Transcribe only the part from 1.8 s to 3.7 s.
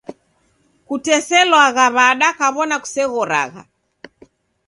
w'ada kaw'ona kuseghoragha?